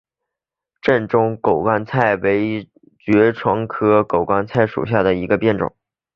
[0.81, 2.67] 滇中狗肝菜为
[2.97, 5.75] 爵床科狗肝菜属下的一个变种。